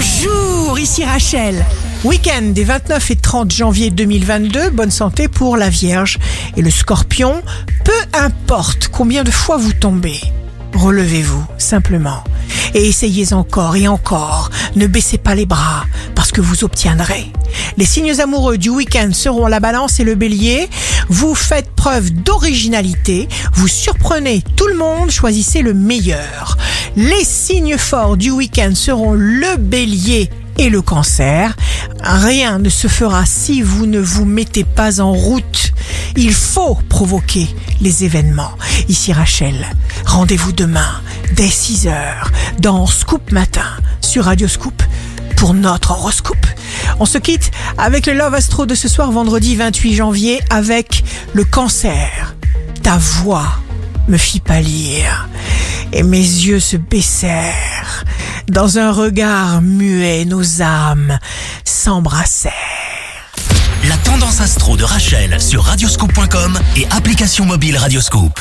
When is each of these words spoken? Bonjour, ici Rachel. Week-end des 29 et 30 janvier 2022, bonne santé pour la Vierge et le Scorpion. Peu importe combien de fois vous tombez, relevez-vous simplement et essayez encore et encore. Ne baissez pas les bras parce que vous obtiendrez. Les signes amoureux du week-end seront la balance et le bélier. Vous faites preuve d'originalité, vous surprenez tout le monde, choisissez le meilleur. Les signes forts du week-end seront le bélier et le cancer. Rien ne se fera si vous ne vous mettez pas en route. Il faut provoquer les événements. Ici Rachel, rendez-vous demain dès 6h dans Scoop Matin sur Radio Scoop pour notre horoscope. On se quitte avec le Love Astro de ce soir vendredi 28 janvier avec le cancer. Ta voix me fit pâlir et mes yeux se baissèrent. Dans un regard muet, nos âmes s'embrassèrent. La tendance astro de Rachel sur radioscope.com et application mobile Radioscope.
Bonjour, 0.00 0.78
ici 0.78 1.04
Rachel. 1.04 1.66
Week-end 2.04 2.52
des 2.52 2.62
29 2.62 3.10
et 3.10 3.16
30 3.16 3.50
janvier 3.50 3.90
2022, 3.90 4.70
bonne 4.70 4.92
santé 4.92 5.26
pour 5.26 5.56
la 5.56 5.70
Vierge 5.70 6.20
et 6.56 6.62
le 6.62 6.70
Scorpion. 6.70 7.42
Peu 7.84 8.16
importe 8.16 8.86
combien 8.92 9.24
de 9.24 9.32
fois 9.32 9.56
vous 9.56 9.72
tombez, 9.72 10.20
relevez-vous 10.72 11.44
simplement 11.58 12.22
et 12.74 12.86
essayez 12.86 13.32
encore 13.32 13.74
et 13.74 13.88
encore. 13.88 14.50
Ne 14.76 14.86
baissez 14.86 15.18
pas 15.18 15.34
les 15.34 15.46
bras 15.46 15.84
parce 16.14 16.30
que 16.30 16.40
vous 16.40 16.62
obtiendrez. 16.62 17.32
Les 17.76 17.84
signes 17.84 18.20
amoureux 18.20 18.56
du 18.56 18.68
week-end 18.68 19.10
seront 19.12 19.48
la 19.48 19.58
balance 19.58 19.98
et 19.98 20.04
le 20.04 20.14
bélier. 20.14 20.68
Vous 21.08 21.34
faites 21.34 21.70
preuve 21.70 22.12
d'originalité, 22.12 23.28
vous 23.54 23.66
surprenez 23.66 24.44
tout 24.54 24.68
le 24.68 24.76
monde, 24.76 25.10
choisissez 25.10 25.62
le 25.62 25.74
meilleur. 25.74 26.56
Les 27.00 27.22
signes 27.22 27.78
forts 27.78 28.16
du 28.16 28.32
week-end 28.32 28.72
seront 28.74 29.12
le 29.12 29.56
bélier 29.56 30.30
et 30.56 30.68
le 30.68 30.82
cancer. 30.82 31.56
Rien 32.02 32.58
ne 32.58 32.68
se 32.68 32.88
fera 32.88 33.24
si 33.24 33.62
vous 33.62 33.86
ne 33.86 34.00
vous 34.00 34.24
mettez 34.24 34.64
pas 34.64 35.00
en 35.00 35.12
route. 35.12 35.72
Il 36.16 36.34
faut 36.34 36.76
provoquer 36.88 37.46
les 37.80 38.02
événements. 38.02 38.50
Ici 38.88 39.12
Rachel, 39.12 39.54
rendez-vous 40.06 40.50
demain 40.50 41.00
dès 41.36 41.46
6h 41.46 41.94
dans 42.58 42.84
Scoop 42.86 43.30
Matin 43.30 43.76
sur 44.00 44.24
Radio 44.24 44.48
Scoop 44.48 44.82
pour 45.36 45.54
notre 45.54 45.92
horoscope. 45.92 46.48
On 46.98 47.06
se 47.06 47.18
quitte 47.18 47.52
avec 47.76 48.06
le 48.06 48.14
Love 48.14 48.34
Astro 48.34 48.66
de 48.66 48.74
ce 48.74 48.88
soir 48.88 49.12
vendredi 49.12 49.54
28 49.54 49.94
janvier 49.94 50.40
avec 50.50 51.04
le 51.32 51.44
cancer. 51.44 52.34
Ta 52.82 52.98
voix 52.98 53.46
me 54.08 54.16
fit 54.16 54.40
pâlir 54.40 55.28
et 55.92 56.02
mes 56.02 56.18
yeux 56.18 56.60
se 56.60 56.76
baissèrent. 56.76 58.04
Dans 58.48 58.78
un 58.78 58.92
regard 58.92 59.62
muet, 59.62 60.24
nos 60.24 60.62
âmes 60.62 61.18
s'embrassèrent. 61.64 62.52
La 63.88 63.96
tendance 63.98 64.40
astro 64.40 64.76
de 64.76 64.84
Rachel 64.84 65.40
sur 65.40 65.62
radioscope.com 65.64 66.58
et 66.76 66.86
application 66.90 67.44
mobile 67.44 67.76
Radioscope. 67.76 68.40